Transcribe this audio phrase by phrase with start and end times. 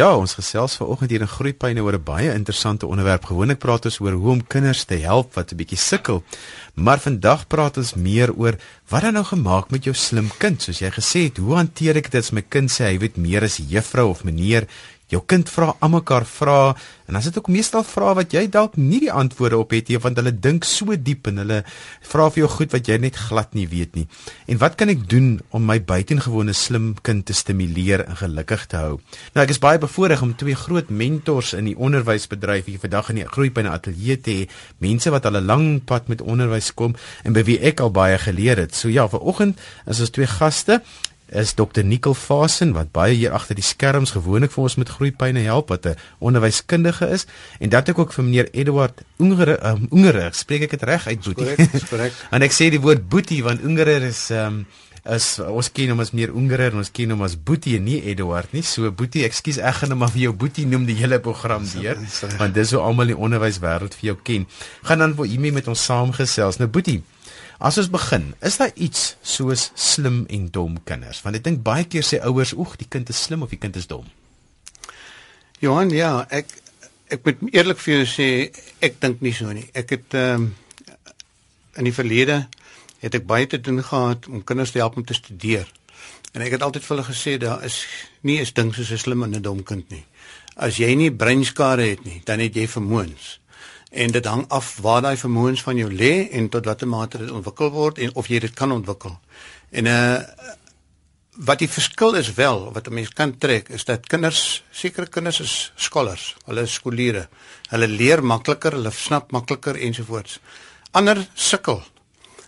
[0.00, 3.24] Ja, ons gesels vanoggend hier in Groepyne oor 'n baie interessante onderwerp.
[3.28, 6.22] Gewoonlik praat ons oor hoe om kinders te help wat 'n bietjie sukkel.
[6.74, 8.56] Maar vandag praat ons meer oor
[8.88, 11.36] wat dan nou gemaak met jou slim kind, soos jy gesê het.
[11.36, 14.66] Hoe hanteer ek dit as my kind sê hy weet meer as juffrou of meneer?
[15.10, 18.76] Jou kind vra almekaar vra en dan is dit ook meestal vra wat jy dalk
[18.78, 21.58] nie die antwoorde op het nie want hulle dink so diep en hulle
[22.12, 24.06] vra vir jou goed wat jy net glad nie weet nie.
[24.46, 28.78] En wat kan ek doen om my buitengewone slim kind te stimuleer en gelukkig te
[28.78, 28.94] hou?
[29.34, 33.22] Nou ek is baie bevoorreg om twee groot mentors in die onderwysbedryf hier vandag in
[33.22, 37.32] die Groepyne ateljee te hê, mense wat al 'n lang pad met onderwys kom en
[37.32, 38.74] by wie ek al baie geleer het.
[38.74, 40.82] So ja, vanoggend is ons twee gaste
[41.30, 41.84] is Dr.
[41.84, 45.86] Nicole Fasen wat baie hier agter die skerms gewoonlik vir ons met groeipyne help wat
[45.86, 47.26] 'n onderwyskundige is
[47.60, 51.20] en dat ek ook vir meneer Eduard Ungere um, Ungere spreek ek dit reg uit
[51.22, 51.82] Boetie.
[51.90, 52.12] Korrek.
[52.34, 54.66] en ek sê die woord Boetie want Ungere is um,
[55.04, 58.00] is ons ken hom as meneer Ungere en ons ken hom as Boetie en nie
[58.12, 58.62] Eduard nie.
[58.62, 61.96] So Boetie, ekskuus ek gaan hom maar vir jou Boetie noem die hele program deur
[62.38, 64.46] want dis hoe almal die onderwyswêreld vir jou ken.
[64.82, 66.60] Gaan dan vir hom met ons saamgesels.
[66.60, 67.00] Nou Boetie
[67.60, 71.18] As ons begin, is daar iets soos slim en dom kinders?
[71.20, 73.76] Want ek dink baie keer sê ouers, "Oeg, die kind is slim of die kind
[73.76, 74.06] is dom."
[75.60, 76.46] Johan, ja, ek
[77.10, 78.28] ek moet eerlik vir jou sê,
[78.80, 79.68] ek dink nie so nie.
[79.74, 80.54] Ek het ehm um,
[81.76, 82.48] in die verlede
[83.00, 85.68] het ek baie te doen gehad om kinders te help om te studeer.
[86.32, 87.84] En ek het altyd vir hulle gesê daar is
[88.22, 90.04] nie 'n ding soos 'n slim en 'n dom kind nie.
[90.56, 93.40] As jy nie breinskade het nie, dan het jy vermoëns
[93.90, 97.30] en dit hang af waar daai vermoëns van jou lê en tot watter mate dit
[97.30, 99.18] ontwikkel word en of jy dit kan ontwikkel.
[99.70, 100.20] En uh
[101.40, 105.40] wat die verskil is wel wat 'n mens kan trek is dat kinders sekere kinders
[105.40, 107.28] is skolars, hulle is skooliere.
[107.68, 110.40] Hulle leer makliker, hulle snap makliker ensovoorts.
[110.90, 111.82] Ander sukkel.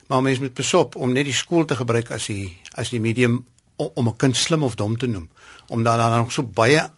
[0.07, 3.47] Maar mens moet besop om net die skool te gebruik as die as die medium
[3.77, 5.31] om, om 'n kind slim of dom te noem,
[5.69, 6.91] omdat daar nog so baie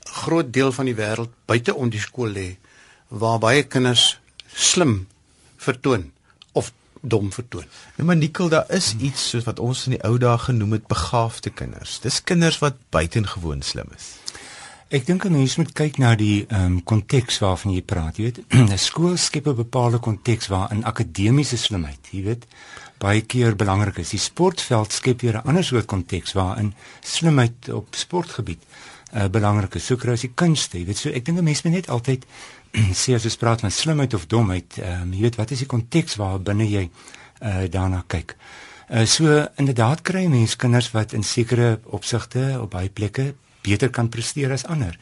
[0.00, 2.56] groot deel van die wêreld buite om die skool lê
[3.18, 4.18] waar baie kinders
[4.54, 5.06] slim
[5.56, 6.10] vertoon
[6.52, 7.66] of dom vertoon.
[7.96, 10.86] Nou maar Nikkel, daar is iets soos wat ons in die ou dae genoem het
[10.90, 11.98] begaafde kinders.
[12.00, 14.14] Dis kinders wat buitengewoon slim is.
[14.94, 18.24] Ek dink 'n mens moet kyk na die ehm um, konteks waarvan jy praat, jy
[18.24, 18.40] weet.
[18.72, 22.46] 'n Skool skep 'n bepaalde konteks waarin akademiese slimheid, jy weet,
[22.98, 24.10] baie keer belangrik is.
[24.10, 28.62] Die sportveld skep weer 'n ander soort konteks waarin slimheid op sportgebied
[29.12, 29.86] 'n uh, belangrike is.
[29.86, 30.98] So kry jy kunste, jy weet.
[30.98, 32.26] So ek dink 'n mens moet net altyd
[33.00, 35.70] sê as jy praat van slimheid of domheid, ehm um, jy weet wat is die
[35.70, 38.36] konteks waar binne jy uh, daarna kyk.
[38.88, 43.32] Uh, so inderdaad kry mense kinders wat in sekere opsigte op baie plekke
[43.64, 44.98] beter kan presteer as ander.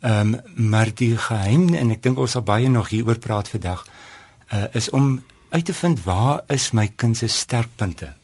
[0.00, 3.84] Ehm um, maar die geheim en ek dink ons sal baie nog hieroor praat vandag
[4.52, 8.14] uh, is om uit te vind waar is my kind se sterkpunte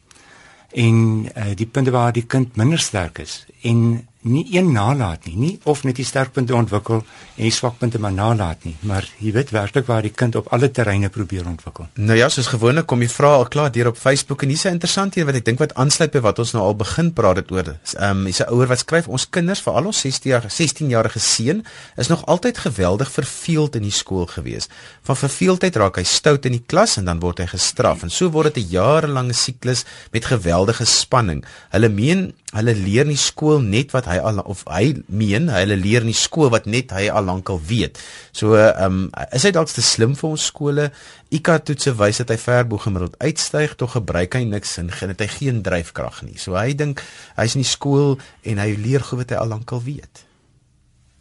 [0.76, 5.36] en uh, die punte waar die kind minder sterk is en nie een nalat nie,
[5.36, 9.52] nie of net die sterkpunte ontwikkel en die swakpunte maar nalat nie, maar jy weet
[9.54, 11.88] werklik waar die kind op alle terreine probeer ontwikkel.
[11.94, 14.76] Nou ja, soos gewoonlik kom jy vra al klaar deur op Facebook en hier's 'n
[14.76, 17.50] interessante een wat ek dink wat aansluit by wat ons nou al begin praat dit
[17.50, 17.76] oor.
[17.98, 21.18] Ehm um, is 'n ouer wat skryf ons kinders, veral ons 16 jaar 16 jarige
[21.18, 21.64] seun,
[21.96, 24.68] is nog altyd geweldig verveeld in die skool gewees.
[25.02, 28.30] Van verveeldheid raak hy stout in die klas en dan word hy gestraf en so
[28.30, 31.44] word dit 'n jarelange siklus met geweldige spanning.
[31.70, 36.04] Hulle meen hulle leer nie skool net wat hy al of hy meen hulle leer
[36.04, 38.00] nie skool wat net hy al lankal weet.
[38.32, 40.90] So ehm um, is hy dalk te slim vir ons skole?
[41.34, 45.20] IQ toetse wys dat hy ver bo gemiddeld uitstyg, tog gebruik hy niks en het
[45.20, 46.38] hy geen dryfkrag nie.
[46.38, 47.02] So hy dink
[47.36, 48.16] hy's in die skool
[48.46, 50.26] en hy leer goed wat hy al lankal weet.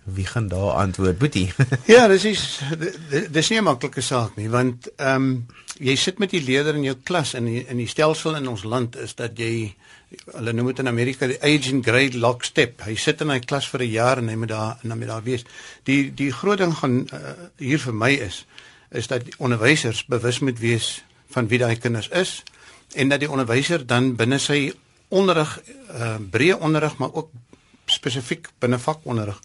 [0.05, 1.53] Wie gaan daar antwoord, Boetie?
[1.95, 2.61] ja, dis is
[3.33, 5.47] dis nie 'n maklike saak nie, want ehm um,
[5.79, 8.63] jy sit met die leerder in jou klas en in, in die stelsel in ons
[8.63, 9.73] land is dat jy
[10.33, 12.81] hulle noem dit in Amerika die age and grade lock step.
[12.85, 15.07] Hy sit in hy klas vir 'n jaar en hy moet daar en dan moet
[15.07, 15.45] daar wees.
[15.83, 18.45] Die die groot ding gaan uh, hier vir my is
[18.91, 22.43] is dat onderwysers bewus moet wees van wie daai kinders is
[22.93, 24.73] en dat die onderwyser dan binne sy
[25.07, 25.57] onderrig
[25.91, 27.29] uh, breë onderrig maar ook
[27.85, 29.41] spesifiek binne vakonderrig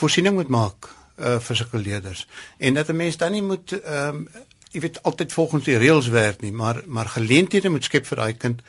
[0.00, 2.26] voorsiening moet maak uh, vir sulke leerders
[2.58, 4.28] en dat 'n mens dan nie moet ehm um,
[4.74, 8.34] jy weet altyd volgens die reëls werk nie maar maar geleenthede moet skep vir daai
[8.34, 8.62] kind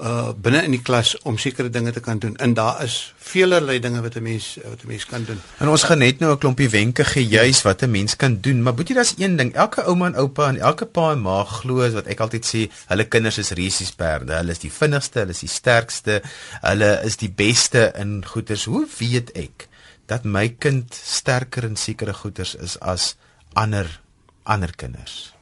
[0.00, 2.32] uh binne in die klas om sekere dinge te kan doen.
[2.40, 5.40] En daar is veelerlei dinge wat 'n mens wat 'n mens kan doen.
[5.58, 8.62] En ons gaan net nou 'n klompie wenke gee juis wat 'n mens kan doen.
[8.62, 9.54] Maar boetie, daar's een ding.
[9.54, 13.04] Elke ouma en oupa en elke pa en ma glo wat ek altyd sê, hulle
[13.04, 14.32] kinders is resiesperde.
[14.32, 16.22] Hulle is die vinnigste, hulle is die sterkste,
[16.60, 18.64] hulle is die beste in goeters.
[18.64, 19.68] Hoe weet ek
[20.06, 23.16] dat my kind sterker in sekere goeters is as
[23.52, 24.00] ander
[24.42, 25.34] ander kinders?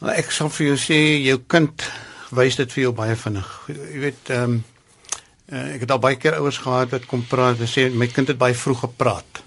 [0.00, 1.82] Nou, ek sal vir jou sê jou kind
[2.30, 3.48] wys dit vir jou baie vinnig.
[3.68, 4.60] Jy weet ehm um,
[5.50, 8.28] Uh, ek het al baie keer ouers gehad wat kom praat en sê my kind
[8.30, 9.40] het baie vroeg gepraat.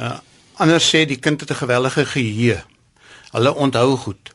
[0.00, 0.18] Uh
[0.62, 2.62] anders sê die kind het 'n geweldige geheue.
[3.32, 4.32] Hulle onthou goed.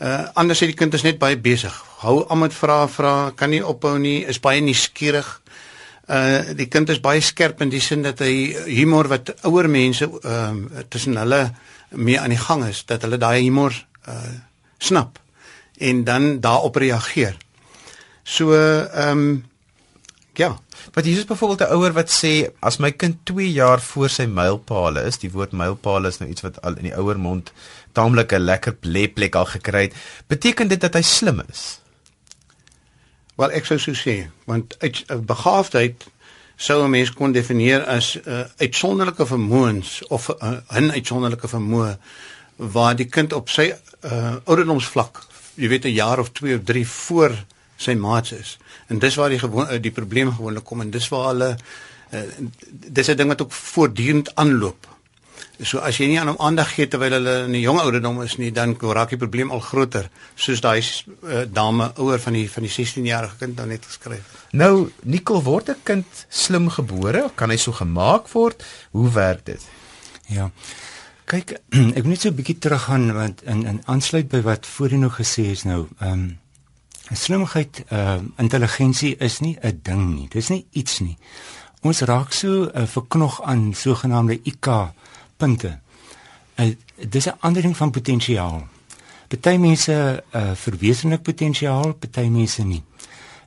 [0.00, 1.74] Uh anders sê die kind is net baie besig.
[1.98, 5.40] Hou aan met vrae vra, kan nie ophou nie, is baie nuuskierig.
[6.08, 10.04] Uh die kind is baie skerp in die sin dat hy humor wat ouer mense
[10.04, 11.54] ehm uh, tussen hulle
[11.90, 14.34] mee aan die gang is, dat hulle daai humor uh
[14.78, 15.18] snap
[15.78, 17.36] en dan daarop reageer.
[18.22, 19.44] So ehm um,
[20.38, 20.58] ja,
[20.92, 25.02] wat is byvoorbeeld 'n ouer wat sê as my kind 2 jaar voor sy mylpaale
[25.02, 27.52] is, die woord mylpaale is nou iets wat al in die ouer mond
[27.92, 28.72] taamlik 'n lekker
[29.14, 29.94] plek al gekry het,
[30.26, 31.80] beteken dit dat hy slim is?
[33.36, 36.06] Wel ek sou so sê, want uit begaafdheid
[36.56, 41.98] sou 'n mens kon definieer as 'n uh, uitsonderlike vermoëns of 'n uh, uitsonderlike vermoë
[42.56, 43.72] waar die kind op sy
[44.04, 45.26] uh, ouderdomsvlak,
[45.58, 47.32] jy weet 'n jaar of 2 of 3 voor
[47.76, 48.58] sy maats is.
[48.86, 51.56] En dis waar die gewoon die probleme gewoonlik kom en dis waar hulle
[52.12, 52.20] uh,
[52.70, 54.86] dis 'n ding wat ook voortdurend aanloop.
[55.62, 58.36] So as jy nie aan hom aandag gee terwyl hulle in 'n jong ouderdom is
[58.38, 62.62] nie, dan raak die probleem al groter, soos daai uh, dame ouer van die van
[62.62, 64.22] die 16-jarige kind nou net geskryf.
[64.52, 68.64] Nou, Nicole word 'n kind slim gebore, kan hy so gemaak word?
[68.90, 69.62] Hoe werk dit?
[70.26, 70.50] Ja.
[71.28, 71.58] Kyk,
[71.98, 75.18] ek moet net so 'n bietjie teruggaan want in in aansluit by wat voorheen nog
[75.20, 76.38] gesê is nou, ehm um,
[77.12, 80.28] slimheid, ehm uh, intelligensie is nie 'n ding nie.
[80.28, 81.18] Dis nie iets nie.
[81.82, 84.68] Ons raak so uh, verknog aan sogenaamde IQ
[85.36, 85.78] punte.
[86.56, 86.72] Uh,
[87.08, 88.66] dis 'n ander ding van potensiaal.
[89.28, 92.82] Party mense uh, verwesenlik potensiaal, party mense nie.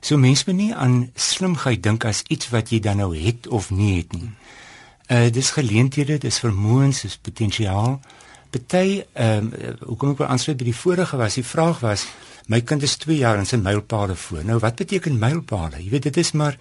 [0.00, 3.70] So mense moet nie aan slimheid dink as iets wat jy dan nou het of
[3.70, 4.30] nie het nie.
[5.08, 8.00] Uh dis geleenthede, dis vermoëns, dis potensiaal.
[8.52, 12.06] Party ehm uh, hoekom ek wou aansluit by die vorige was, die vraag was
[12.52, 14.42] my kind is 2 jaar en sy mylpaale voor.
[14.44, 15.80] Nou wat beteken mylpaale?
[15.82, 16.58] Jy weet dit is maar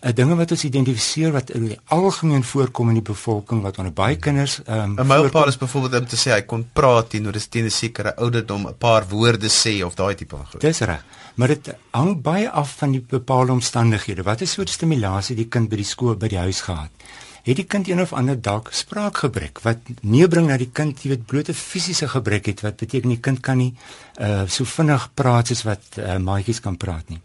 [0.00, 3.78] 'n uh, dinge wat ons identifiseer wat in die algemeen voorkom in die bevolking wat
[3.78, 7.10] onder baie kinders ehm, 'n um, mylpaal is byvoorbeeld om te sê hy kon praat
[7.10, 10.60] teenoor 'n teen 'n sekere ouderdom 'n paar woorde sê of daai tipe van goed.
[10.60, 11.04] Dis reg.
[11.34, 14.22] Maar dit hang baie af van die bepaalde omstandighede.
[14.22, 16.90] Wat is soort stimulasie die kind by die skool by die huis gehad?
[16.90, 21.26] Het die kind een of ander dalk spraakgebrek wat neerbring na die kind, jy weet,
[21.26, 23.74] blote fisiese gebrek het wat beteken die kind kan nie
[24.20, 27.20] uh so vinnig praat soos wat uh, maatjies kan praat nie.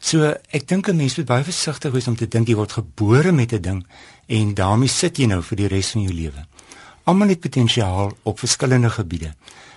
[0.00, 3.32] So ek dink 'n mens moet baie versigtig wees om te dink jy word gebore
[3.32, 3.86] met 'n ding
[4.26, 6.46] en daarmee sit jy nou vir die res van jou lewe.
[7.04, 9.34] Almal het potensiaal op verskillende gebiede.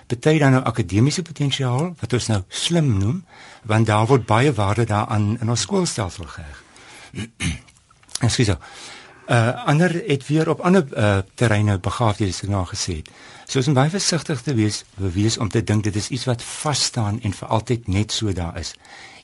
[0.08, 3.24] Party dan nou akademiese potensiaal wat ons nou slim noem,
[3.68, 6.62] want daar word baie waarde daaraan in ons skoolstelsel geheg.
[8.26, 8.56] Ekskuus.
[9.28, 13.10] Uh ander het weer op ander uh terreine begaafdhede soos ek nou gesê het.
[13.44, 16.42] So ons moet baie versigtig te wees, wees om te dink dit is iets wat
[16.42, 18.74] vas staan en vir altyd net so daar is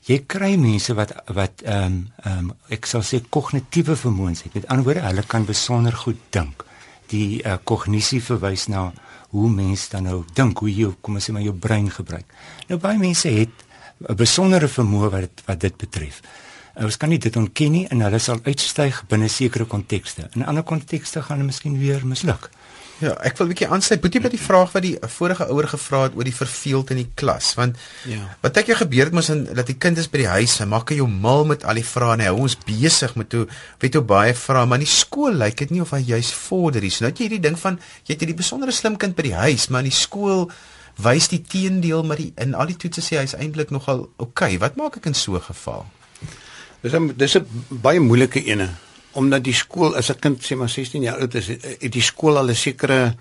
[0.05, 4.53] jy kry mense wat wat ehm um, ehm um, ek sal sê kognitiewe vermoëns het.
[4.53, 6.65] Met ander woorde, hulle kan besonder goed dink.
[7.09, 8.91] Die uh, kognisie verwys na
[9.33, 12.25] hoe mense dan nou dink, hoe jy kom ons sê maar jou brein gebruik.
[12.69, 13.65] Nou baie mense het
[14.09, 16.21] 'n besondere vermoë wat wat dit betref.
[16.75, 20.29] Ons kan nie dit ontken nie en hulle sal uitstyg binne sekere kontekste.
[20.35, 22.49] In ander kontekste gaan hulle miskien weer misluk.
[23.03, 26.03] Ja, ek wil 'n bietjie aansluit boetie by die vraag wat die vorige ouer gevra
[26.03, 27.75] het oor die verveeld in die klas, want
[28.07, 28.37] ja.
[28.41, 30.65] Wat ek jou gebeur het mos in dat die kind is by die huis, hy
[30.65, 33.47] maak hy jou mal met al die vrae en hy hou ons besig met hoe
[33.79, 36.81] weet hoe baie vrae, maar in die skool lyk dit nie of hy juis vorder
[36.81, 36.89] nie.
[36.89, 39.35] So nou het jy hierdie ding van jy het hierdie besondere slim kind by die
[39.35, 40.49] huis, maar in die skool
[40.95, 44.55] wys die teendeel maar die in al die toetse sê hy's eintlik nogal oukei.
[44.55, 44.57] Okay.
[44.57, 45.85] Wat maak ek in so 'n geval?
[46.81, 48.69] Dis 'n dis 'n baie moeilike ene
[49.15, 52.37] omdat die skool as 'n kind sê maar 16 jaar oud is, het die skool
[52.37, 53.15] al 'n sekere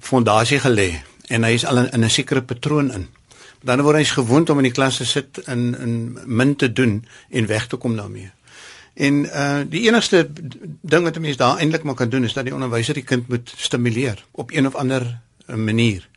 [0.00, 3.08] fondasie gelê en hy is al in, in 'n sekere patroon in.
[3.62, 7.04] Dan word hy gewoond om in die klas te sit en en min te doen
[7.30, 8.30] en weg te kom daarmee.
[8.94, 10.28] En uh die enigste
[10.82, 13.28] ding wat 'n mens daar eintlik maar kan doen is dat die onderwyser die kind
[13.28, 16.08] moet stimuleer op een of ander uh, manier.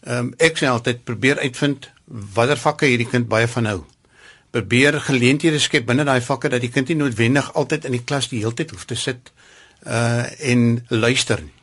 [0.00, 1.90] Ehm um, ek sê altyd probeer uitvind
[2.34, 3.84] watter vakke hierdie kind baie van hou
[4.54, 8.30] probeer geleenthede skep binne daai vakke dat die kind nie noodwendig altyd in die klas
[8.30, 9.32] die hele tyd hoef te sit
[9.84, 11.54] uh en luister nie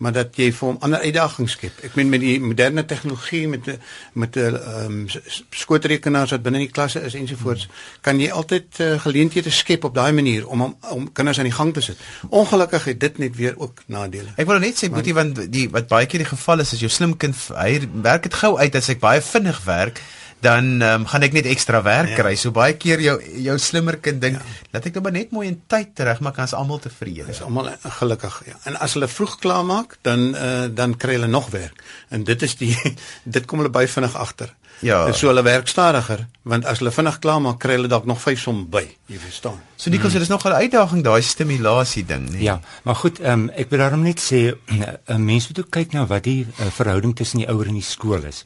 [0.00, 1.80] maar dat jy vir hom ander uitdagings skep.
[1.84, 3.66] Ek meen met die moderne tegnologie met
[4.12, 5.08] met 'n ehm um,
[5.50, 7.68] skootrekenaars wat binne in die klasse is ensovoorts,
[8.00, 11.58] kan jy altyd uh, geleenthede skep op daai manier om om, om kinders aan die
[11.58, 11.98] gang te sit.
[12.28, 14.32] Ongelukkig het dit net weer ook nadele.
[14.36, 16.90] Ek wil net sê boetie want die wat baie keer die geval is as jou
[16.90, 20.00] slim kind hy werk dit gou uit as ek baie vinnig werk
[20.40, 22.20] dan um, gaan ek net ekstra werk ja.
[22.22, 22.34] kry.
[22.40, 24.68] So baie keer jou jou slimmer kind dink, ja.
[24.74, 27.28] laat ek nou maar net mooi in tyd terug maak, dan's almal tevrede.
[27.32, 28.56] Is almal gelukkig, ja.
[28.70, 31.84] En as hulle vroeg klaar maak, dan uh, dan kry hulle nog werk.
[32.08, 32.72] En dit is die
[33.36, 34.54] dit kom hulle baie vinnig agter.
[34.80, 35.02] Ja.
[35.06, 38.20] En so hulle werk stadiger, want as hulle vinnig klaar maak, kry hulle dalk nog
[38.22, 39.58] 5 som by, jy verstaan.
[39.76, 42.42] So Nikos, dit is nog 'n uitdaging daai stimulasie ding, nee.
[42.42, 44.56] Ja, maar goed, um, ek wil daarom net sê
[45.14, 47.82] 'n mens moet ook kyk na wat die uh, verhouding tussen die ouer en die
[47.82, 48.44] skool is.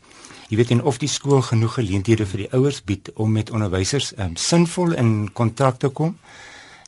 [0.55, 4.13] Jy weet en of die skool genoeg geleenthede vir die ouers bied om met onderwysers
[4.23, 6.13] um, sinvol in kontak te kom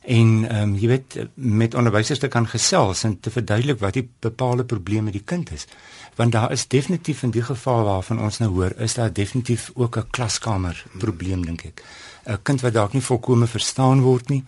[0.07, 4.05] en ehm um, jy weet met onderwysers te kan gesels en te verduidelik wat die
[4.23, 5.67] bepaalde probleme met die kind is.
[6.15, 9.97] Want daar is definitief in die geval waarvan ons nou hoor is daar definitief ook
[9.97, 11.83] 'n klaskamer probleem dink ek
[12.27, 14.43] 'n kind wat dalk nie volkome verstaan word nie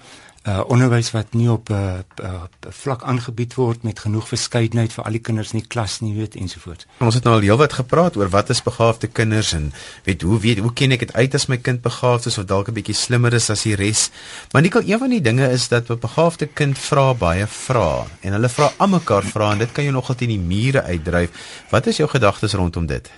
[0.48, 5.03] uh onderwys wat nie op 'n uh, uh, vlak aangebied word met genoeg verskeidenheid vir
[5.03, 6.86] al die kinders in die klas nie weet ensovoorts.
[7.00, 10.59] Ons het nou al heelwat gepraat oor wat is begaafde kinders en weet hoe weet
[10.59, 13.33] hoe ken ek dit uit as my kind begaafd is of dalk 'n bietjie slimmer
[13.33, 14.09] is as die res.
[14.51, 18.31] Maar nikkel een van die dinge is dat 'n begaafde kind vra baie vrae en
[18.31, 21.29] hulle vra almekaar vra en dit kan jou nogal teen die mure uitdryf.
[21.69, 23.09] Wat is jou gedagtes rondom dit?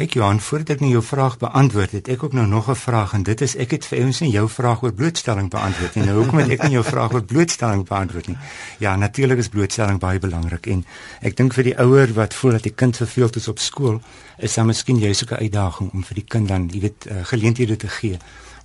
[0.00, 3.12] Kyk Johan, voordat ek nou jou vraag beantwoord, het ek ook nou nog 'n vraag
[3.12, 6.04] en dit is ek het vir ons nie jou vraag oor blootstelling beantwoord nie.
[6.04, 8.36] Nou hoekom het ek nie jou vraag oor blootstelling beantwoord nie?
[8.78, 10.86] Ja, natuurlik is blootstelling baie belangrik en
[11.20, 14.00] ek dink vir die ouer wat voel dat die kind verveeld is op skool,
[14.38, 17.76] is daar miskien soek 'n uitdaging om vir die kind dan, jy weet, uh, geleenthede
[17.76, 18.18] te gee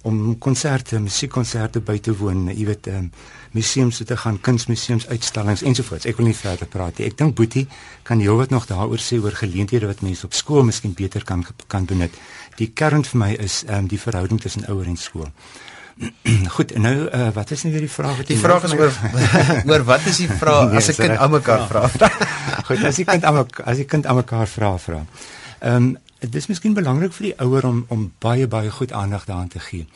[0.06, 3.10] om konserte, musiekkonserte by te woon, jy weet, um,
[3.56, 6.06] museums toe te gaan, kunsmuseums, uitstallings ensovoorts.
[6.10, 7.08] Ek wil nie verder praat nie.
[7.10, 7.66] Ek dink Boetie
[8.08, 11.88] kan heelwat nog daaroor sê oor geleenthede wat mense op skool miskien beter kan kan
[11.90, 12.14] benut.
[12.60, 15.32] Die kern vir my is ehm um, die verhouding tussen ouer en skool.
[16.56, 18.92] Goed, nou uh, wat is nou weer die vraag wat jy Die vraag is oor
[19.72, 22.10] oor wat is die vraag nee, as 'n kind almekaar vra?
[22.68, 25.06] Goed, as die kind almekaar as die kind almekaar vra vra.
[25.60, 25.94] Ehm um,
[26.26, 29.60] dit is miskien belangrik vir die ouer om om baie baie goed aandag daaraan te
[29.60, 29.88] gee.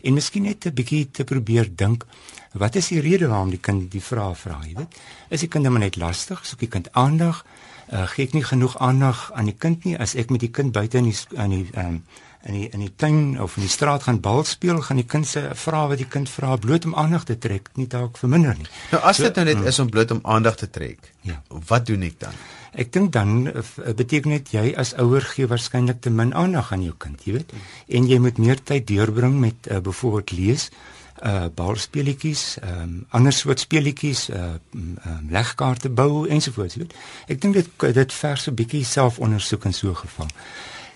[0.00, 2.04] En miskien net 'n bietjie te probeer dink
[2.52, 5.00] Wat is die rede waarom die kind die vrae vra, jy weet?
[5.28, 6.44] Is die kind net lastig?
[6.46, 7.44] Soek die kind aandag?
[7.88, 10.72] Uh, gee ek nie genoeg aandag aan die kind nie as ek met die kind
[10.72, 12.02] buite in die in die um,
[12.44, 15.26] in die in die tuin of in die straat gaan bal speel, gaan die kind
[15.26, 18.68] se vra wat die kind vra bloot om aandag te trek, nie dalk verminder nie.
[18.92, 19.72] Nou as dit so, nou net mm.
[19.72, 21.12] is om bloot om aandag te trek.
[21.24, 21.40] Ja.
[21.48, 22.36] Wat doen ek dan?
[22.78, 23.64] Ek dink dan uh,
[23.96, 27.56] beteken dit jy as ouer gee waarskynlik te min aandag aan jou kind, jy weet?
[27.88, 30.97] En jy moet meer tyd deurbring met uh, byvoorbeeld lees uh
[31.54, 34.96] balspeletjies, ehm um, ander soort speletjies, uh um,
[35.30, 36.94] legkaarte bou ensovoorts, weet.
[37.26, 40.26] Ek dink dit dit vers 'n bietjie selfondersoek in so 'n geval.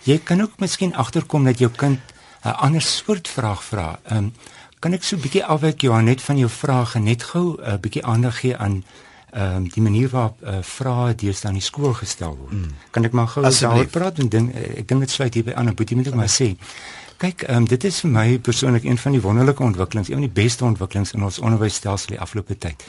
[0.02, 2.00] Jy kan ook miskien agterkom dat jou kind
[2.44, 3.98] 'n ander soort vraag vra.
[4.02, 4.32] Ehm um,
[4.78, 7.78] kan ek so 'n bietjie afwyk jou net van jou vrae net gou 'n uh,
[7.78, 8.84] bietjie aandag gee aan
[9.30, 12.52] ehm um, die manier waarop uh, vrae deesdae aan die skool gestel word.
[12.52, 12.74] Mm.
[12.90, 15.68] Kan ek maar gou daaroor praat en ding ek dink dit sluit hier by aan
[15.68, 16.56] 'n boetie moet ek maar sê.
[17.22, 20.42] Kyk, um, dit is vir my persoonlik een van die wonderlike ontwikkelings, een van die
[20.42, 22.82] beste ontwikkelings in ons onderwysstelsel die afgelope tyd.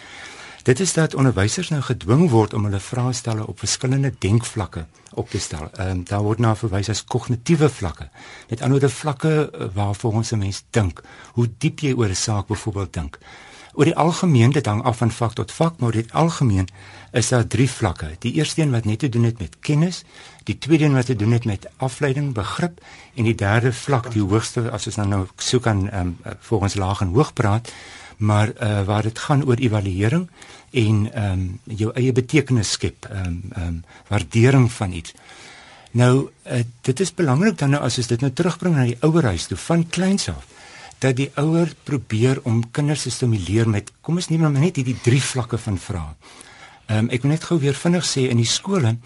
[0.66, 4.88] Dit is dat onderwysers nou gedwing word om hulle vrae stelle op verskillende denkvlakke
[5.22, 5.68] op te stel.
[5.76, 8.10] Ehm um, daar word na verwys as kognitiewe vlakke.
[8.50, 11.04] Met ander woorde vlakke uh, waarvoor ons 'n mens dink,
[11.38, 13.20] hoe diep jy oor 'n saak byvoorbeeld dink.
[13.74, 16.68] Oor die algemeen dit hang af van vak tot vak, maar dit algemeen
[17.12, 18.12] is daar drie vlakke.
[18.22, 20.04] Die eerste een wat net te doen het met kennis,
[20.46, 22.82] die tweede een wat te doen het met afleiding, begrip
[23.16, 26.76] en die derde vlak, die hoogste as ons nou nou soek aan ehm um, volgens
[26.76, 27.74] laag en hoog praat,
[28.18, 30.30] maar uh, waar dit gaan oor evaluering
[30.72, 35.14] en ehm um, jou eie betekenis skep, ehm um, ehm um, waardering van iets.
[35.92, 39.46] Nou uh, dit is belangrik dan nou as ons dit nou terugbring na die ouerhuis
[39.50, 40.53] toe van kleins af
[41.04, 44.98] dat die ouer probeer om kinders te stimuleer met kom ons neem nou net hierdie
[45.04, 46.16] drie vlakke van vrae.
[46.88, 48.98] Ehm um, ek wil net gou weer vinnig sê in die skole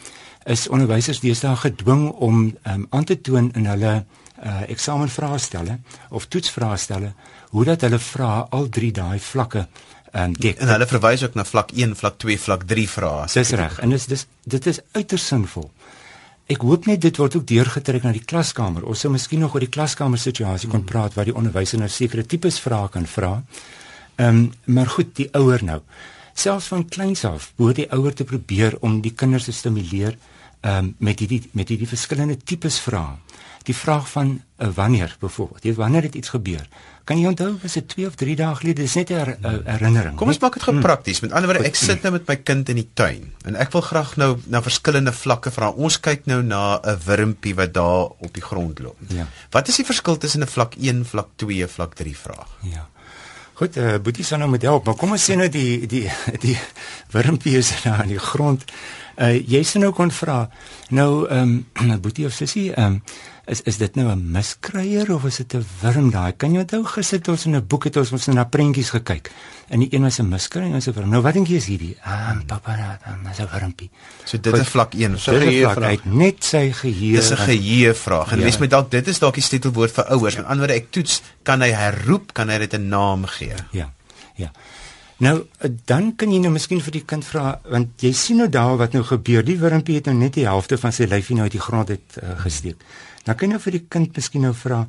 [0.48, 7.12] is onderwysers deesdae gedwing om um, aan te toon in hulle uh, eksamenvraestelle of toetsvraestelle
[7.51, 9.68] hoe dat hulle vra al drie daai vlakke
[10.13, 10.58] um, dek.
[10.58, 13.27] En hulle verwys ook na vlak 1, vlak 2, vlak 3 vrae.
[13.34, 13.80] Dis reg.
[13.84, 15.70] En dis dis dit is uiters sinvol.
[16.48, 18.86] Ek hoop net dit word ook deurgetrek na die klaskamer.
[18.88, 22.24] Ons sou miskien nog oor die klaskamer situasie kon praat waar die onderwyser nou sekere
[22.24, 23.34] tipes vrae kan vra.
[24.16, 25.82] Ehm um, maar goed, die ouer nou.
[26.34, 30.16] Selfs van kleins af, behoort die ouer te probeer om die kinders te stimuleer
[30.62, 33.20] ehm um, met hierdie met hierdie verskillende tipes vrae.
[33.68, 36.64] Die vraag van uh, wanneer byvoorbeeld, jy wanneer het iets gebeur?
[37.08, 38.82] Kan jy onthou was dit 2 of 3 dae gelede?
[38.82, 40.16] Dis net 'n her, uh, herinnering.
[40.16, 41.20] Kom ons maak dit gou prakties.
[41.20, 43.82] Met ander woorde, ek sit nou met my kind in die tuin en ek wil
[43.82, 45.70] graag nou na verskillende vlakke vra.
[45.70, 48.98] Ons kyk nou na 'n wurmpie wat daar op die grond loop.
[49.08, 49.28] Ja.
[49.52, 52.48] Wat is die verskil tussen 'n vlak 1, vlak 2, vlak 3 vraag?
[52.62, 52.88] Ja.
[53.58, 56.06] Goed, uh, Boetie sal nou met help, maar kom ons sien nou die die
[56.46, 56.58] die
[57.10, 58.64] wurmpie is daar aan die grond.
[59.18, 60.50] Uh jy sien nou kon vra.
[60.90, 63.02] Nou ehm um, Boetie of Sissie, ehm um,
[63.48, 66.34] is is dit nou 'n miskryer of is dit 'n wurm daai?
[66.38, 69.32] Kan jy onthou gister ons in 'n boek het ons ons na prentjies gekyk.
[69.68, 71.10] En die een was 'n miskryer en 'n wurm.
[71.10, 71.98] Nou wat dink jy is hierdie?
[72.04, 73.89] Ah, papa, dan is 'n wurmpie.
[74.24, 75.20] So dit is vlak 1.
[75.20, 76.06] So geheue vraag.
[76.06, 77.16] Net sy geheue.
[77.16, 78.32] Dis 'n geheue vraag.
[78.32, 78.44] En ja.
[78.44, 80.34] mens moet dalk dit is dalk die sleutelwoord vir ouers.
[80.34, 80.39] Ja.
[80.39, 83.54] Met ander woorde, ek toets, kan hy herroep, kan hy dit 'n naam gee?
[83.72, 83.94] Ja.
[84.36, 84.51] Ja.
[85.18, 85.46] Nou
[85.86, 88.94] dan kan jy nou miskien vir die kind vra want jy sien nou daar wat
[88.94, 89.46] nou gebeur.
[89.46, 92.20] Die wurmpie het nou net die helfte van sy lyfie nou uit die grond uit
[92.22, 92.84] uh, gesteek.
[93.28, 94.86] Dan kan jy nou vir die kind miskien nou vra,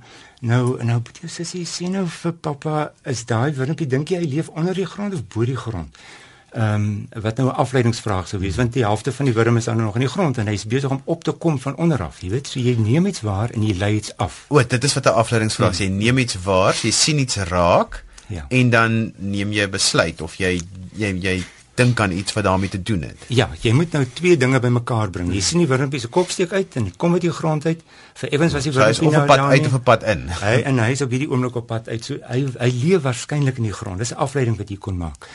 [0.47, 4.30] nou nou moet jou sussie sê nou vir pappa, is daai wurmpie dink jy hy
[4.37, 5.99] leef onder die grond of bo die grond?
[6.54, 9.64] Ehm um, wat nou 'n afleidingsvraag sou wees want die helfte van die wurm is
[9.64, 12.23] dan nog in die grond en hy's besig om op te kom van onder af,
[12.23, 14.45] jy weet, so jy neem iets waar en jy lei iets af.
[14.49, 15.78] O, dit is wat 'n afleidingsvraag is.
[15.78, 15.87] Hmm.
[15.87, 18.47] Jy neem iets waar, jy sien iets raak ja.
[18.49, 20.61] en dan neem jy 'n besluit of jy
[20.95, 21.45] jy jy
[21.78, 23.26] dink aan iets wat daarmee te doen het.
[23.32, 25.30] Ja, jy moet nou twee dinge bymekaar bring.
[25.35, 27.85] Jy sien die wurmpie se kop steek uit en kom uit die grond uit.
[28.23, 30.26] Vir Evans was die wurmpie nou pad uit of op pad in.
[30.42, 32.04] Hy en hy is op hierdie oomblik op pad uit.
[32.04, 34.02] So hy hy leef waarskynlik in die grond.
[34.02, 35.30] Dis 'n afleiding wat jy kon maak.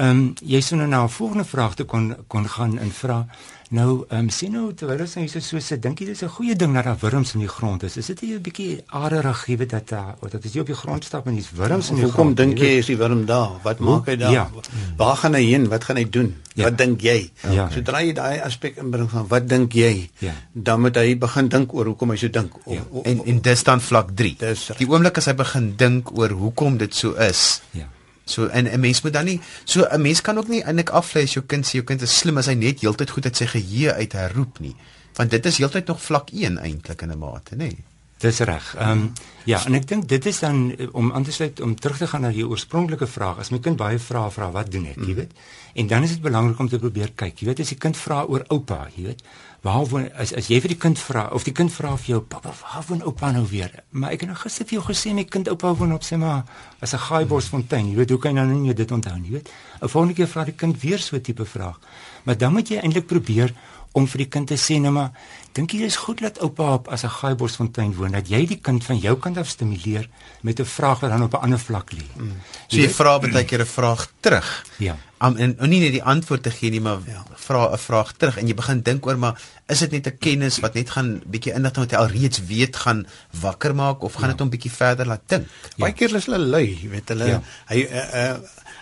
[0.00, 3.26] Ehm um, jy sou nou na 'n volgende vraag toe kon kon gaan en vra
[3.70, 6.28] Nou, ehm um, sien nou terwyl ons nou hier so so dink jy dis 'n
[6.36, 7.96] goeie ding dat daar wurms in die grond is.
[7.96, 10.74] Is dit nie 'n bietjie aardig gee dat daar of dat as jy op die
[10.74, 12.38] grond stap en dis wurms in die Hoekom grond?
[12.38, 13.50] Hoekom dink jy is die wurm daar?
[13.62, 13.86] Wat Hoe?
[13.86, 14.32] maak hy daar?
[14.32, 14.50] Ja.
[14.96, 15.68] Waar gaan hy heen?
[15.68, 16.34] Wat gaan hy doen?
[16.54, 16.64] Ja.
[16.64, 17.30] Wat dink jy?
[17.50, 17.70] Ja.
[17.70, 20.10] Sodra jy daai aspek inbring van wat dink jy?
[20.18, 20.32] Ja.
[20.52, 22.52] Dan moet hy begin dink oor hoekom hy so dink.
[22.66, 22.82] Ja.
[23.04, 24.36] En en dis dan vlak 3.
[24.78, 27.62] Die oomblik as hy begin dink oor hoekom dit so is.
[27.70, 27.86] Ja.
[28.30, 31.24] So en 'n mens moet dan nie so 'n mens kan ook nie eintlik aflei
[31.24, 33.46] as jou kind sê jou kind is slim as hy net heeltyd goed uit sy
[33.46, 34.76] geheue uit herroep nie.
[35.14, 37.76] Want dit is heeltyd nog vlak 1 eintlik in 'n mate, nê?
[38.20, 38.74] Dis reg.
[38.76, 39.12] Ehm um,
[39.48, 42.06] ja, en ek dink dit is dan eh, om aan te sluit om terug te
[42.06, 43.38] gaan na die oorspronklike vraag.
[43.40, 45.20] As my kind baie vra vra wat doen ek, jy mm.
[45.22, 45.32] weet?
[45.74, 47.40] En dan is dit belangrik om te probeer kyk.
[47.40, 49.24] Jy weet as die kind vra oor oupa, jy weet?
[49.60, 52.20] waar woon as as jy vir die kind vra of die kind vra vir jou
[52.34, 55.24] pappa waar woon oupa nou weer maar ek het nou gister vir jou gesê my
[55.28, 56.44] kind oupa woon op sê maar
[56.80, 59.50] as 'n gaaibosfontein jy weet hoe kan jy nou nie dit onthou nie weet
[59.82, 61.78] 'n volgende keer vra die kind weer so 'n tipe vraag
[62.24, 63.54] maar dan moet jy eintlik probeer
[63.92, 65.10] om vir die kind te sê nou maar
[65.56, 68.84] dink jy dis goed dat oupa op as 'n gaaibosfontein woon dat jy die kind
[68.84, 70.08] van jou kant af stimuleer
[70.42, 72.06] met 'n vraag wat dan op 'n ander vlak lê.
[72.16, 72.40] Mm.
[72.68, 74.64] So jy, jy vra baie keer 'n vraag terug.
[74.78, 74.96] Ja.
[75.22, 77.24] Um, en en nie net die antwoord te gee nie maar ja.
[77.34, 80.60] vra 'n vraag terug en jy begin dink oor maar is dit net 'n kennis
[80.60, 83.06] wat net gaan bietjie inligting wat jy al reeds weet gaan
[83.40, 84.42] wakker maak of gaan dit ja.
[84.44, 85.46] hom bietjie verder laat dink?
[85.76, 85.84] Ja.
[85.84, 87.42] Baie keer is hulle lui, jy weet hulle ja.
[87.66, 88.36] hy uh, uh,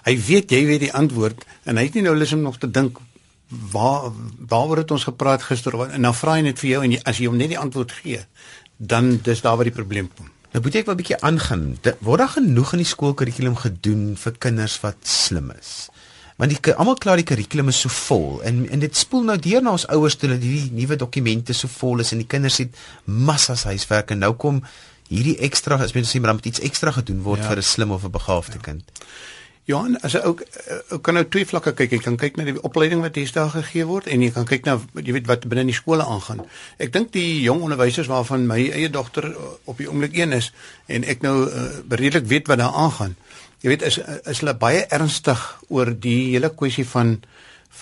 [0.05, 2.71] hy weet jy weet die antwoord en hy het nie nou lus om nog te
[2.71, 2.99] dink
[3.49, 4.11] waar
[4.49, 7.19] waaroor het ons gepraat gister en dan vra hy net vir jou en jy, as
[7.19, 8.25] jy hom net die antwoord gee
[8.77, 10.29] dan dis daar waar die probleem kom.
[10.53, 11.79] Nou moet ek wel 'n bietjie aangaan.
[11.99, 15.89] Word daar genoeg in die skoolkurrikulum gedoen vir kinders wat slim is?
[16.37, 19.63] Want die almal klaar die kurrikulum is so vol en en dit spoel nou deur
[19.63, 22.77] na ons ouers toe dat hierdie nuwe dokumente so vol is en die kinders het
[23.05, 24.63] massas huiswerk en nou kom
[25.09, 27.49] hierdie ekstra as mens sê maar dan moet iets ekstra gedoen word ja.
[27.49, 28.63] vir 'n slim of 'n begaafde ja.
[28.63, 28.85] kind.
[29.69, 30.43] Johan, as jy ook
[30.97, 31.93] ook kan nou twee vlakke kyk.
[31.93, 34.65] Jy kan kyk na die opleiding wat hier daar gegee word en jy kan kyk
[34.65, 36.41] na jy weet wat binne in die skole aangaan.
[36.81, 39.29] Ek dink die jong onderwysers waarvan my eie dogter
[39.69, 40.51] op die oomblik 1 is
[40.89, 43.13] en ek nou uh, redelik weet wat daar aangaan.
[43.61, 47.19] Jy weet is is hulle baie ernstig oor die hele kwessie van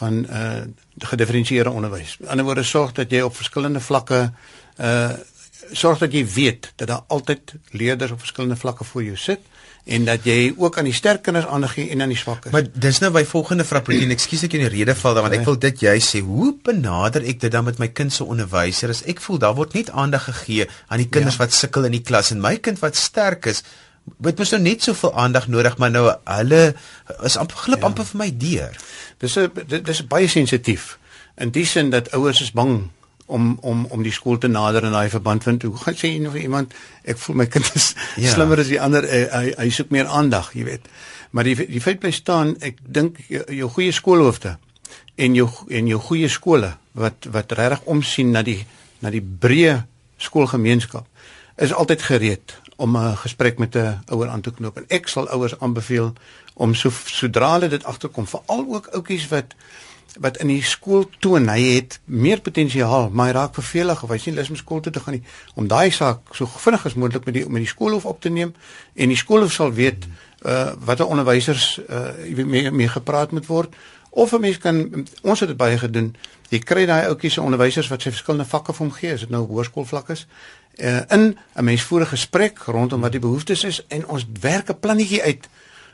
[0.01, 0.67] van uh
[1.07, 2.17] gedifferensieerde onderwys.
[2.17, 4.25] Aan die ander woorde sorg dat jy op verskillende vlakke
[4.83, 5.11] uh
[5.71, 9.47] sorg dat jy weet dat daar altyd leerders op verskillende vlakke voor jou sit
[9.87, 12.51] en dat jy ook aan die sterk kinders aandag gee en aan die swakkes.
[12.51, 14.11] Maar dis nou by volgende vraagpunt.
[14.17, 16.23] Ekskuus ek in die rede val daar want ek wil dit jy sê.
[16.27, 18.91] Hoe benader ek dit dan met my kind se onderwyser?
[18.91, 21.45] As ek voel daar word nie aandag gegee aan die kinders ja.
[21.45, 23.63] wat sukkel in die klas en my kind wat sterk is,
[24.27, 26.61] het mos nou net soveel aandag nodig, maar nou hulle
[27.27, 27.87] is amper glip ja.
[27.87, 28.75] amper vir my deur.
[29.23, 29.51] Dis 'n
[29.87, 30.99] dis baie sensitief.
[31.39, 32.91] In die sin dat ouers is bang
[33.27, 35.63] om om om die skool te nader in daai verband vind.
[35.63, 38.33] Hoe gaan sê jy nou vir iemand ek voel my kind is ja.
[38.35, 40.87] slimmer as die ander hy, hy hy soek meer aandag, jy weet.
[41.31, 44.57] Maar die die feit bly staan, ek dink jou, jou goeie skoolhoofde
[45.17, 48.63] en jou en jou goeie skole wat wat regtig omsien na die
[49.03, 49.83] na die breë
[50.23, 51.07] skoolgemeenskap
[51.61, 55.29] is altyd gereed om 'n gesprek met 'n ouer aan te knoop en ek sal
[55.29, 56.13] ouers aanbeveel
[56.55, 59.55] om so sodra hulle dit agterkom veral ook ouppies wat
[60.23, 64.19] wat in die skool toon hy het meer potensiaal maar hy raak vervelig of hy
[64.23, 65.25] sien lus om skool toe te gaan nie.
[65.55, 68.55] Om daai saak so vinnig as moontlik met die met die skoolhof op te neem
[68.95, 70.09] en die skoolhof sal weet
[70.45, 73.75] uh watter onderwysers uh mee mee gepraat moet word.
[74.11, 76.15] Of 'n mens kan ons het dit baie gedoen.
[76.49, 79.31] Jy kry daai ouetjies se onderwysers wat sy verskillende vakke vir hom gee as dit
[79.31, 80.27] nou hoërskoolvlak is
[80.77, 84.69] uh in 'n mens voer 'n gesprek rondom wat die behoeftes is en ons werk
[84.71, 85.49] 'n plannetjie uit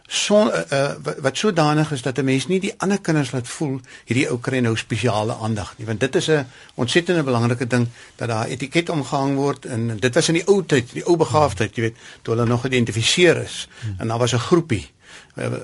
[0.07, 3.81] so uh, uh, wat sodanig is dat 'n mens nie die ander kinders laat voel
[4.05, 5.87] hierdie ou kry nou spesiale aandag nie.
[5.87, 10.29] Want dit is 'n ontsettende belangrike ding dat daar etiket omgehang word en dit was
[10.29, 13.69] in die ou tyd die ou begaafdheid jy weet toe hulle nog geïdentifiseer is.
[13.99, 14.87] En daar was 'n groepie.
[14.87, 15.02] Eh,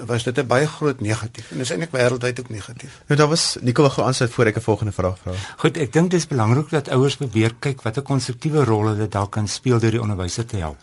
[0.06, 3.02] was dit 'n baie groot negatief en dis eintlik wêreldwyd ook negatief.
[3.06, 5.32] Nou daar was Nicole gou aansluit voor ek 'n volgende vraag vra.
[5.56, 9.48] Goed, ek dink dis belangrik dat ouers probeer kyk watter konstruktiewe rol hulle daar kan
[9.48, 10.76] speel deur die onderwyser te help.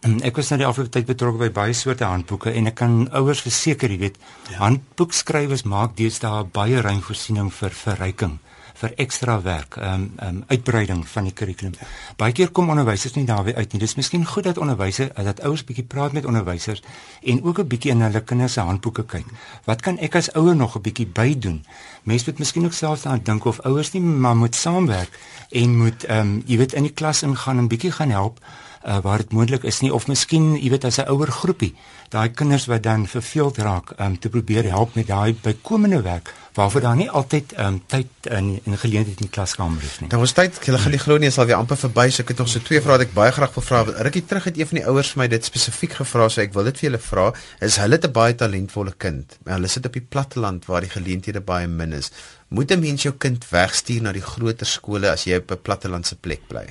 [0.00, 0.20] Hmm.
[0.22, 3.40] Ek was nou die afgelope tyd betrokke by baie soorte handboeke en ek kan ouers
[3.40, 4.16] verseker, jy weet,
[4.50, 4.58] ja.
[4.58, 8.38] handboekskrywers maak deesdae baie ruim voorsiening vir verryking
[8.78, 11.74] vir ekstra werk, ehm um, ehm um, uitbreiding van die kurrikulum.
[12.16, 13.80] Baie keer kom onderwysers nie daarby uit nie.
[13.82, 16.82] Dis miskien goed dat onderwysers dat ouers bietjie praat met onderwysers
[17.22, 19.26] en ook 'n bietjie in hulle kinders se handboeke kyk.
[19.64, 21.64] Wat kan ek as ouer nog 'n bietjie bydoen?
[22.02, 25.18] Mense moet miskien ook selfs aan dink of ouers nie maar moet saamwerk
[25.50, 28.40] en moet ehm um, jy weet in die klas ingaan en bietjie gaan help
[28.88, 31.74] uh, waar dit moontlik is nie of miskien jy weet as 'n ouer groepie
[32.08, 36.32] daai kinders wat dan verveeld raak om um, te probeer help met daai bykomende werk
[36.58, 40.08] waarvoor daar nie altyd um, tyd in in geleentheid in die klaskamer is nie.
[40.12, 42.08] Daar was tyd, jy gaan die glo nie, sal weer amper verby.
[42.10, 43.82] So ek het nog so twee vrae wat ek baie graag wil vra.
[44.08, 46.66] Rukkie terug het een van die ouers vir my dit spesifiek gevra, so ek wil
[46.70, 47.28] dit vir julle vra.
[47.68, 49.38] Is hulle 'n baie talentvolle kind?
[49.44, 52.10] Maar hulle sit op die platteland waar die geleenthede baie min is.
[52.48, 56.16] Moet 'n mens jou kind wegstuur na die groter skole as jy op 'n plattelandse
[56.16, 56.66] plek bly?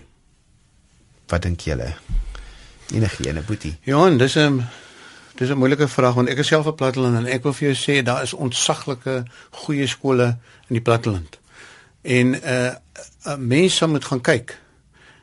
[1.27, 1.93] Wat dink julle?
[2.93, 3.75] Enige ene boetie.
[3.83, 4.63] Ja, dis 'n
[5.35, 7.75] dis 'n moeilike vraag want ek is self op platteland en ek wil vir jou
[7.75, 10.37] sê daar is ontsaglike goeie skole
[10.67, 11.39] in die platteland.
[12.01, 14.59] En 'n uh, mense moet gaan kyk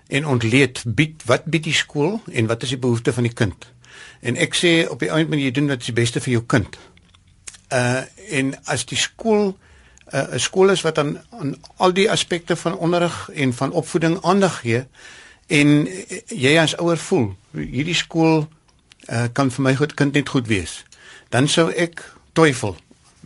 [0.07, 3.67] en ontleed bied wat bied die skool en wat is die behoefte van die kind.
[4.21, 6.45] En ek sê op die einde moet jy doen wat is die beste vir jou
[6.47, 6.79] kind.
[7.73, 9.57] Uh en as die skool
[10.13, 14.23] 'n uh, skool is wat aan aan al die aspekte van onderrig en van opvoeding
[14.23, 14.85] aandag gee,
[15.47, 18.47] en eh, jy as ouer voel hierdie skool
[19.09, 20.85] uh, kan vir my goed kind net goed wees
[21.29, 22.03] dan sou ek
[22.33, 22.77] twyfel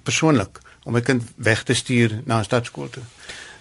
[0.03, 3.03] persoonlik om my kind weg te stuur na 'n stadskool toe.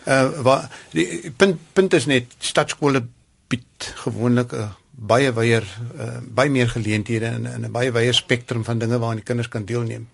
[0.08, 3.04] Uh waar die punt punt is net stadskole
[3.48, 5.66] bied gewoonlik 'n uh, baie wyeer
[6.00, 9.66] uh, baie meer geleenthede en 'n baie wyeer spektrum van dinge waaraan die kinders kan
[9.66, 10.08] deelneem.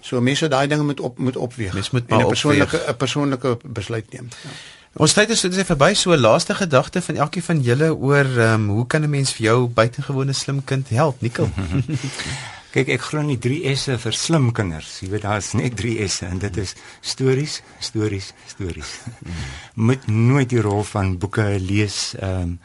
[0.00, 1.74] So mense daai dinge moet op moet opweeg.
[1.74, 4.28] Mens moet 'n persoonlike 'n persoonlike besluit neem.
[4.42, 4.50] Ja.
[4.94, 8.52] Ons tyd is dit is verby so laaste gedagte van elkeen van julle oor ehm
[8.54, 11.50] um, hoe kan 'n mens vir jou buitengewone slim kind help Nikkel
[12.74, 16.26] Kyk ek glo nie 3 S'e vir slim kinders jy weet daar's net 3 S'e
[16.26, 18.90] en dit is stories stories stories.
[19.86, 22.58] Moet nooit die rol van boeke lees ehm um,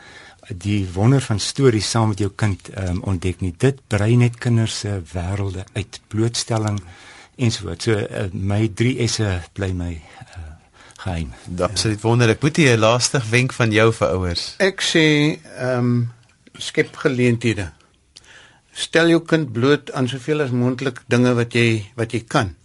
[0.50, 3.54] die wonder van stories saam met jou kind ehm um, ontdek nie.
[3.58, 6.80] Dit brei net kinders se wêrelde uit blootstelling
[7.36, 10.49] ensovoorts so uh, my 3 S'e bly my uh,
[11.00, 11.34] geheim.
[11.60, 12.40] Absoluut wonderlik.
[12.40, 14.56] Boetie, 'n laaste wenk van jou vir ouers.
[14.58, 15.06] Ek sê,
[15.58, 16.12] ehm um,
[16.60, 17.72] skep geleenthede.
[18.72, 22.56] Stel jou kind bloot aan soveel as moontlik dinge wat jy wat jy kan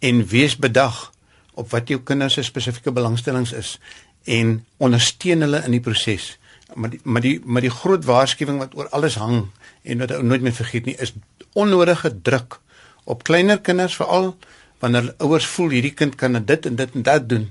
[0.00, 1.12] en wees bedag
[1.54, 3.78] op wat jou kinders se spesifieke belangstellings is
[4.24, 6.38] en ondersteun hulle in die proses.
[6.74, 9.50] Maar die, maar die maar die groot waarskuwing wat oor alles hang
[9.82, 11.12] en wat ou nooit meer vergeet nie is
[11.52, 12.60] onnodige druk
[13.04, 14.36] op kleiner kinders veral
[14.78, 17.50] wanneer ouers voel hierdie kind kan dit en dit en dat doen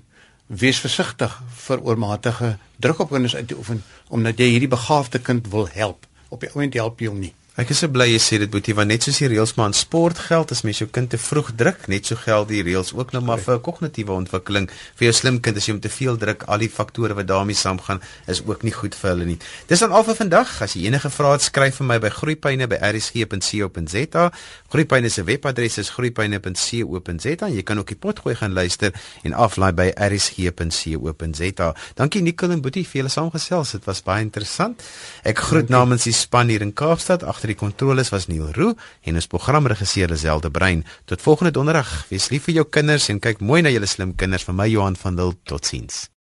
[0.51, 1.31] wees versigtig
[1.65, 6.07] vir oormatige druk op kinders uit te oefen omdat jy hierdie begaafde kind wil help.
[6.29, 7.33] Op die oomblik help jy hom nie.
[7.59, 9.73] Ek is so bly jy sê dit Boetie want net soos die reëls maar in
[9.75, 13.11] sport geld as mens jou kind te vroeg druk, net so geld die reëls ook
[13.11, 14.71] nou maar vir kognitiewe ontwikkeling.
[14.95, 17.59] Vir jou slim kind as jy hom te veel druk, al die faktore wat daarmee
[17.59, 17.99] saamgaan
[18.31, 19.39] is ook nie goed vir hulle nie.
[19.67, 20.47] Dis dan al vir vandag.
[20.63, 24.23] As jy enige vrae het, skryf vir my by groeipyne@rsg.co.za.
[24.71, 27.51] Groeipyne se webadres is groeipyne.co.za.
[27.51, 28.95] Jy kan ook die potgooi gaan luister
[29.27, 31.67] en aflaai by rsg.co.za.
[31.99, 33.75] Dankie Nicole en Boetie vir julle saamgesels.
[33.75, 34.79] Dit was baie interessant.
[35.27, 38.75] Ek groet namens die span hier in Kaapstad agter die kontroles was Neil Roo
[39.07, 40.85] en ons programregisseur Liselde Brein.
[41.05, 41.91] Tot volgende donderdag.
[42.11, 44.99] Wees lief vir jou kinders en kyk mooi na julle slim kinders van my Johan
[44.99, 45.37] van Dil.
[45.47, 46.11] Totsiens.